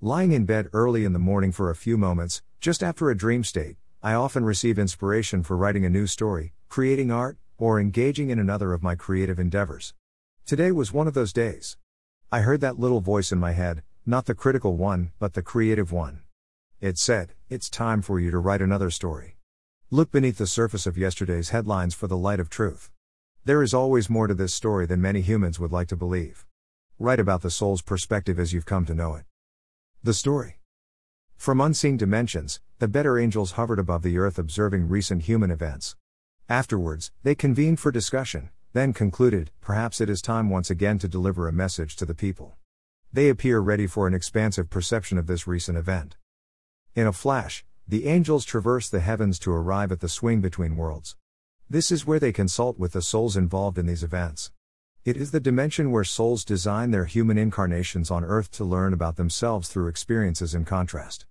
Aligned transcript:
Lying 0.00 0.30
in 0.30 0.44
bed 0.44 0.68
early 0.72 1.04
in 1.04 1.12
the 1.12 1.18
morning 1.18 1.50
for 1.50 1.70
a 1.70 1.74
few 1.74 1.98
moments, 1.98 2.40
just 2.60 2.84
after 2.84 3.10
a 3.10 3.16
dream 3.16 3.42
state, 3.42 3.78
I 4.00 4.14
often 4.14 4.44
receive 4.44 4.78
inspiration 4.78 5.42
for 5.42 5.56
writing 5.56 5.84
a 5.84 5.90
new 5.90 6.06
story, 6.06 6.52
creating 6.68 7.10
art, 7.10 7.36
or 7.56 7.80
engaging 7.80 8.30
in 8.30 8.38
another 8.38 8.72
of 8.72 8.80
my 8.80 8.94
creative 8.94 9.40
endeavors. 9.40 9.94
Today 10.46 10.70
was 10.70 10.92
one 10.92 11.08
of 11.08 11.14
those 11.14 11.32
days. 11.32 11.78
I 12.30 12.42
heard 12.42 12.60
that 12.60 12.78
little 12.78 13.00
voice 13.00 13.32
in 13.32 13.40
my 13.40 13.50
head, 13.50 13.82
not 14.06 14.26
the 14.26 14.36
critical 14.36 14.76
one, 14.76 15.10
but 15.18 15.34
the 15.34 15.42
creative 15.42 15.90
one. 15.90 16.20
It 16.80 16.96
said, 16.96 17.34
It's 17.48 17.68
time 17.68 18.00
for 18.00 18.20
you 18.20 18.30
to 18.30 18.38
write 18.38 18.62
another 18.62 18.90
story. 18.90 19.36
Look 19.90 20.12
beneath 20.12 20.38
the 20.38 20.46
surface 20.46 20.86
of 20.86 20.96
yesterday's 20.96 21.48
headlines 21.48 21.96
for 21.96 22.06
the 22.06 22.16
light 22.16 22.38
of 22.38 22.48
truth. 22.48 22.92
There 23.44 23.64
is 23.64 23.74
always 23.74 24.08
more 24.08 24.28
to 24.28 24.34
this 24.34 24.54
story 24.54 24.86
than 24.86 25.02
many 25.02 25.22
humans 25.22 25.58
would 25.58 25.72
like 25.72 25.88
to 25.88 25.96
believe. 25.96 26.46
Write 27.00 27.18
about 27.18 27.42
the 27.42 27.50
soul's 27.50 27.82
perspective 27.82 28.38
as 28.38 28.52
you've 28.52 28.64
come 28.64 28.86
to 28.86 28.94
know 28.94 29.16
it. 29.16 29.24
The 30.00 30.14
story. 30.14 30.60
From 31.36 31.60
unseen 31.60 31.96
dimensions, 31.96 32.60
the 32.78 32.86
better 32.86 33.18
angels 33.18 33.52
hovered 33.52 33.80
above 33.80 34.02
the 34.02 34.16
earth 34.16 34.38
observing 34.38 34.88
recent 34.88 35.24
human 35.24 35.50
events. 35.50 35.96
Afterwards, 36.48 37.10
they 37.24 37.34
convened 37.34 37.80
for 37.80 37.90
discussion, 37.90 38.50
then 38.74 38.92
concluded, 38.92 39.50
perhaps 39.60 40.00
it 40.00 40.08
is 40.08 40.22
time 40.22 40.50
once 40.50 40.70
again 40.70 41.00
to 41.00 41.08
deliver 41.08 41.48
a 41.48 41.52
message 41.52 41.96
to 41.96 42.06
the 42.06 42.14
people. 42.14 42.56
They 43.12 43.28
appear 43.28 43.58
ready 43.58 43.88
for 43.88 44.06
an 44.06 44.14
expansive 44.14 44.70
perception 44.70 45.18
of 45.18 45.26
this 45.26 45.48
recent 45.48 45.76
event. 45.76 46.16
In 46.94 47.08
a 47.08 47.12
flash, 47.12 47.64
the 47.88 48.06
angels 48.06 48.44
traverse 48.44 48.88
the 48.88 49.00
heavens 49.00 49.36
to 49.40 49.52
arrive 49.52 49.90
at 49.90 49.98
the 49.98 50.08
swing 50.08 50.40
between 50.40 50.76
worlds. 50.76 51.16
This 51.68 51.90
is 51.90 52.06
where 52.06 52.20
they 52.20 52.32
consult 52.32 52.78
with 52.78 52.92
the 52.92 53.02
souls 53.02 53.36
involved 53.36 53.78
in 53.78 53.86
these 53.86 54.04
events. 54.04 54.52
It 55.08 55.16
is 55.16 55.30
the 55.30 55.40
dimension 55.40 55.90
where 55.90 56.04
souls 56.04 56.44
design 56.44 56.90
their 56.90 57.06
human 57.06 57.38
incarnations 57.38 58.10
on 58.10 58.26
earth 58.26 58.50
to 58.50 58.62
learn 58.62 58.92
about 58.92 59.16
themselves 59.16 59.70
through 59.70 59.88
experiences 59.88 60.54
in 60.54 60.66
contrast. 60.66 61.24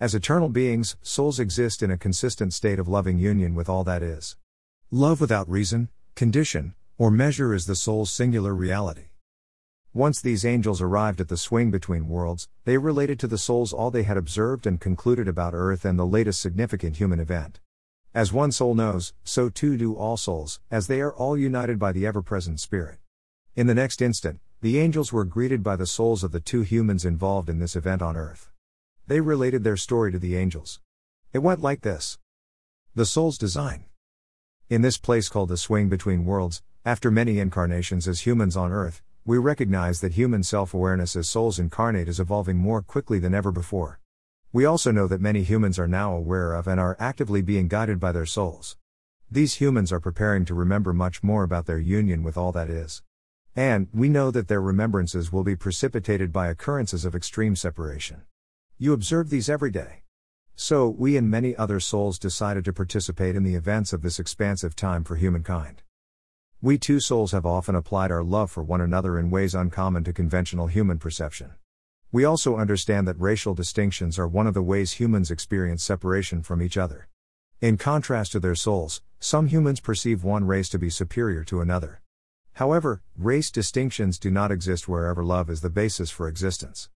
As 0.00 0.14
eternal 0.14 0.48
beings, 0.48 0.96
souls 1.02 1.38
exist 1.38 1.82
in 1.82 1.90
a 1.90 1.98
consistent 1.98 2.54
state 2.54 2.78
of 2.78 2.88
loving 2.88 3.18
union 3.18 3.54
with 3.54 3.68
all 3.68 3.84
that 3.84 4.02
is. 4.02 4.38
Love 4.90 5.20
without 5.20 5.46
reason, 5.46 5.90
condition, 6.14 6.74
or 6.96 7.10
measure 7.10 7.52
is 7.52 7.66
the 7.66 7.76
soul's 7.76 8.10
singular 8.10 8.54
reality. 8.54 9.10
Once 9.92 10.22
these 10.22 10.46
angels 10.46 10.80
arrived 10.80 11.20
at 11.20 11.28
the 11.28 11.36
swing 11.36 11.70
between 11.70 12.08
worlds, 12.08 12.48
they 12.64 12.78
related 12.78 13.20
to 13.20 13.26
the 13.26 13.36
souls 13.36 13.74
all 13.74 13.90
they 13.90 14.04
had 14.04 14.16
observed 14.16 14.66
and 14.66 14.80
concluded 14.80 15.28
about 15.28 15.52
Earth 15.52 15.84
and 15.84 15.98
the 15.98 16.06
latest 16.06 16.40
significant 16.40 16.96
human 16.96 17.20
event. 17.20 17.60
As 18.14 18.32
one 18.32 18.52
soul 18.52 18.74
knows, 18.74 19.12
so 19.22 19.50
too 19.50 19.76
do 19.76 19.94
all 19.94 20.16
souls, 20.16 20.60
as 20.70 20.86
they 20.86 21.02
are 21.02 21.12
all 21.12 21.36
united 21.36 21.78
by 21.78 21.92
the 21.92 22.06
ever 22.06 22.22
present 22.22 22.58
Spirit. 22.58 22.98
In 23.58 23.66
the 23.66 23.74
next 23.74 24.00
instant, 24.00 24.38
the 24.60 24.78
angels 24.78 25.12
were 25.12 25.24
greeted 25.24 25.64
by 25.64 25.74
the 25.74 25.84
souls 25.84 26.22
of 26.22 26.30
the 26.30 26.38
two 26.38 26.60
humans 26.60 27.04
involved 27.04 27.50
in 27.50 27.58
this 27.58 27.74
event 27.74 28.02
on 28.02 28.16
earth. 28.16 28.50
They 29.08 29.20
related 29.20 29.64
their 29.64 29.76
story 29.76 30.12
to 30.12 30.18
the 30.20 30.36
angels. 30.36 30.80
It 31.32 31.40
went 31.40 31.60
like 31.60 31.80
this 31.80 32.18
The 32.94 33.04
soul's 33.04 33.36
design. 33.36 33.86
In 34.70 34.82
this 34.82 34.96
place 34.96 35.28
called 35.28 35.48
the 35.48 35.56
swing 35.56 35.88
between 35.88 36.24
worlds, 36.24 36.62
after 36.84 37.10
many 37.10 37.40
incarnations 37.40 38.06
as 38.06 38.20
humans 38.20 38.56
on 38.56 38.70
earth, 38.70 39.02
we 39.24 39.38
recognize 39.38 40.00
that 40.02 40.14
human 40.14 40.44
self 40.44 40.72
awareness 40.72 41.16
as 41.16 41.28
souls 41.28 41.58
incarnate 41.58 42.08
is 42.08 42.20
evolving 42.20 42.58
more 42.58 42.80
quickly 42.80 43.18
than 43.18 43.34
ever 43.34 43.50
before. 43.50 43.98
We 44.52 44.66
also 44.66 44.92
know 44.92 45.08
that 45.08 45.20
many 45.20 45.42
humans 45.42 45.80
are 45.80 45.88
now 45.88 46.14
aware 46.14 46.54
of 46.54 46.68
and 46.68 46.78
are 46.78 46.96
actively 47.00 47.42
being 47.42 47.66
guided 47.66 47.98
by 47.98 48.12
their 48.12 48.24
souls. 48.24 48.76
These 49.28 49.54
humans 49.54 49.90
are 49.90 49.98
preparing 49.98 50.44
to 50.44 50.54
remember 50.54 50.92
much 50.92 51.24
more 51.24 51.42
about 51.42 51.66
their 51.66 51.80
union 51.80 52.22
with 52.22 52.36
all 52.36 52.52
that 52.52 52.70
is. 52.70 53.02
And, 53.58 53.88
we 53.92 54.08
know 54.08 54.30
that 54.30 54.46
their 54.46 54.60
remembrances 54.60 55.32
will 55.32 55.42
be 55.42 55.56
precipitated 55.56 56.32
by 56.32 56.46
occurrences 56.46 57.04
of 57.04 57.16
extreme 57.16 57.56
separation. 57.56 58.22
You 58.78 58.92
observe 58.92 59.30
these 59.30 59.50
every 59.50 59.72
day. 59.72 60.04
So, 60.54 60.88
we 60.88 61.16
and 61.16 61.28
many 61.28 61.56
other 61.56 61.80
souls 61.80 62.20
decided 62.20 62.64
to 62.66 62.72
participate 62.72 63.34
in 63.34 63.42
the 63.42 63.56
events 63.56 63.92
of 63.92 64.02
this 64.02 64.20
expansive 64.20 64.76
time 64.76 65.02
for 65.02 65.16
humankind. 65.16 65.82
We 66.62 66.78
two 66.78 67.00
souls 67.00 67.32
have 67.32 67.44
often 67.44 67.74
applied 67.74 68.12
our 68.12 68.22
love 68.22 68.52
for 68.52 68.62
one 68.62 68.80
another 68.80 69.18
in 69.18 69.28
ways 69.28 69.56
uncommon 69.56 70.04
to 70.04 70.12
conventional 70.12 70.68
human 70.68 71.00
perception. 71.00 71.50
We 72.12 72.24
also 72.24 72.58
understand 72.58 73.08
that 73.08 73.20
racial 73.20 73.54
distinctions 73.54 74.20
are 74.20 74.28
one 74.28 74.46
of 74.46 74.54
the 74.54 74.62
ways 74.62 74.92
humans 74.92 75.32
experience 75.32 75.82
separation 75.82 76.44
from 76.44 76.62
each 76.62 76.76
other. 76.76 77.08
In 77.60 77.76
contrast 77.76 78.30
to 78.32 78.38
their 78.38 78.54
souls, 78.54 79.02
some 79.18 79.48
humans 79.48 79.80
perceive 79.80 80.22
one 80.22 80.44
race 80.44 80.68
to 80.68 80.78
be 80.78 80.90
superior 80.90 81.42
to 81.42 81.60
another. 81.60 82.02
However, 82.58 83.02
race 83.16 83.52
distinctions 83.52 84.18
do 84.18 84.32
not 84.32 84.50
exist 84.50 84.88
wherever 84.88 85.22
love 85.22 85.48
is 85.48 85.60
the 85.60 85.70
basis 85.70 86.10
for 86.10 86.26
existence. 86.26 86.88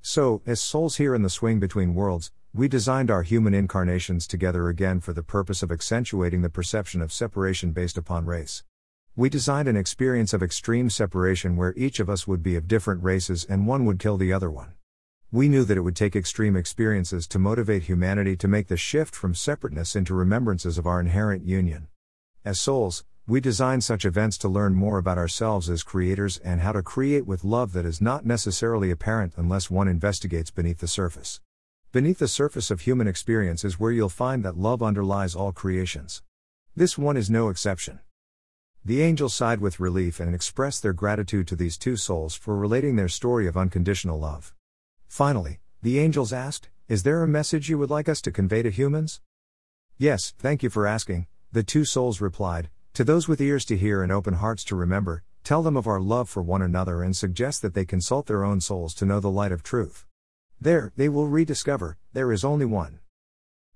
So, 0.00 0.42
as 0.46 0.60
souls 0.60 0.98
here 0.98 1.12
in 1.12 1.22
the 1.22 1.28
swing 1.28 1.58
between 1.58 1.96
worlds, 1.96 2.30
we 2.54 2.68
designed 2.68 3.10
our 3.10 3.24
human 3.24 3.52
incarnations 3.52 4.28
together 4.28 4.68
again 4.68 5.00
for 5.00 5.12
the 5.12 5.24
purpose 5.24 5.60
of 5.60 5.72
accentuating 5.72 6.42
the 6.42 6.48
perception 6.48 7.02
of 7.02 7.12
separation 7.12 7.72
based 7.72 7.98
upon 7.98 8.26
race. 8.26 8.62
We 9.16 9.28
designed 9.28 9.66
an 9.66 9.76
experience 9.76 10.32
of 10.32 10.40
extreme 10.40 10.88
separation 10.88 11.56
where 11.56 11.74
each 11.76 11.98
of 11.98 12.08
us 12.08 12.28
would 12.28 12.44
be 12.44 12.54
of 12.54 12.68
different 12.68 13.02
races 13.02 13.44
and 13.44 13.66
one 13.66 13.86
would 13.86 13.98
kill 13.98 14.18
the 14.18 14.32
other 14.32 14.52
one. 14.52 14.74
We 15.32 15.48
knew 15.48 15.64
that 15.64 15.76
it 15.76 15.80
would 15.80 15.96
take 15.96 16.14
extreme 16.14 16.54
experiences 16.54 17.26
to 17.26 17.40
motivate 17.40 17.82
humanity 17.82 18.36
to 18.36 18.46
make 18.46 18.68
the 18.68 18.76
shift 18.76 19.16
from 19.16 19.34
separateness 19.34 19.96
into 19.96 20.14
remembrances 20.14 20.78
of 20.78 20.86
our 20.86 21.00
inherent 21.00 21.44
union. 21.44 21.88
As 22.44 22.60
souls, 22.60 23.02
we 23.28 23.42
design 23.42 23.78
such 23.78 24.06
events 24.06 24.38
to 24.38 24.48
learn 24.48 24.74
more 24.74 24.96
about 24.96 25.18
ourselves 25.18 25.68
as 25.68 25.82
creators 25.82 26.38
and 26.38 26.62
how 26.62 26.72
to 26.72 26.82
create 26.82 27.26
with 27.26 27.44
love 27.44 27.74
that 27.74 27.84
is 27.84 28.00
not 28.00 28.24
necessarily 28.24 28.90
apparent 28.90 29.34
unless 29.36 29.70
one 29.70 29.86
investigates 29.86 30.50
beneath 30.50 30.78
the 30.78 30.88
surface. 30.88 31.42
Beneath 31.92 32.20
the 32.20 32.26
surface 32.26 32.70
of 32.70 32.80
human 32.80 33.06
experience 33.06 33.66
is 33.66 33.78
where 33.78 33.92
you'll 33.92 34.08
find 34.08 34.42
that 34.46 34.56
love 34.56 34.82
underlies 34.82 35.34
all 35.34 35.52
creations. 35.52 36.22
This 36.74 36.96
one 36.96 37.18
is 37.18 37.28
no 37.28 37.50
exception. 37.50 38.00
The 38.82 39.02
angels 39.02 39.34
sighed 39.34 39.60
with 39.60 39.78
relief 39.78 40.20
and 40.20 40.34
expressed 40.34 40.82
their 40.82 40.94
gratitude 40.94 41.46
to 41.48 41.56
these 41.56 41.76
two 41.76 41.98
souls 41.98 42.34
for 42.34 42.56
relating 42.56 42.96
their 42.96 43.08
story 43.08 43.46
of 43.46 43.58
unconditional 43.58 44.18
love. 44.18 44.54
Finally, 45.06 45.60
the 45.82 45.98
angels 45.98 46.32
asked, 46.32 46.70
Is 46.88 47.02
there 47.02 47.22
a 47.22 47.28
message 47.28 47.68
you 47.68 47.76
would 47.76 47.90
like 47.90 48.08
us 48.08 48.22
to 48.22 48.32
convey 48.32 48.62
to 48.62 48.70
humans? 48.70 49.20
Yes, 49.98 50.32
thank 50.38 50.62
you 50.62 50.70
for 50.70 50.86
asking, 50.86 51.26
the 51.52 51.62
two 51.62 51.84
souls 51.84 52.22
replied, 52.22 52.70
to 52.94 53.04
those 53.04 53.28
with 53.28 53.40
ears 53.40 53.64
to 53.66 53.76
hear 53.76 54.02
and 54.02 54.10
open 54.10 54.34
hearts 54.34 54.64
to 54.64 54.74
remember, 54.76 55.22
tell 55.44 55.62
them 55.62 55.76
of 55.76 55.86
our 55.86 56.00
love 56.00 56.28
for 56.28 56.42
one 56.42 56.62
another 56.62 57.02
and 57.02 57.16
suggest 57.16 57.62
that 57.62 57.74
they 57.74 57.84
consult 57.84 58.26
their 58.26 58.44
own 58.44 58.60
souls 58.60 58.94
to 58.94 59.04
know 59.04 59.20
the 59.20 59.30
light 59.30 59.52
of 59.52 59.62
truth. 59.62 60.04
There, 60.60 60.92
they 60.96 61.08
will 61.08 61.28
rediscover, 61.28 61.96
there 62.12 62.32
is 62.32 62.44
only 62.44 62.66
one. 62.66 62.98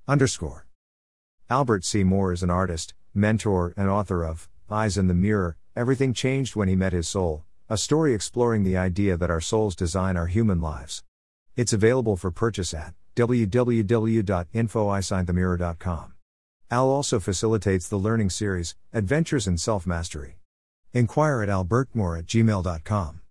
Underscore. 0.08 0.66
Albert 1.48 1.84
C. 1.84 2.02
Moore 2.02 2.32
is 2.32 2.42
an 2.42 2.50
artist, 2.50 2.94
mentor, 3.14 3.72
and 3.76 3.88
author 3.88 4.24
of 4.24 4.48
Eyes 4.70 4.98
in 4.98 5.06
the 5.06 5.14
Mirror 5.14 5.56
Everything 5.76 6.12
Changed 6.12 6.56
When 6.56 6.68
He 6.68 6.76
Met 6.76 6.92
His 6.92 7.08
Soul, 7.08 7.44
a 7.68 7.78
story 7.78 8.14
exploring 8.14 8.64
the 8.64 8.76
idea 8.76 9.16
that 9.16 9.30
our 9.30 9.40
souls 9.40 9.76
design 9.76 10.16
our 10.16 10.26
human 10.26 10.60
lives. 10.60 11.04
It's 11.56 11.72
available 11.72 12.16
for 12.16 12.30
purchase 12.30 12.74
at 12.74 12.94
www.infoeyesinthemirror.com. 13.16 16.11
Al 16.72 16.88
also 16.88 17.20
facilitates 17.20 17.86
the 17.86 17.98
learning 17.98 18.30
series, 18.30 18.74
Adventures 18.94 19.46
in 19.46 19.58
Self 19.58 19.86
Mastery. 19.86 20.38
Inquire 20.94 21.42
at 21.42 21.50
albertmoore 21.50 22.18
at 22.20 22.26
gmail.com. 22.26 23.21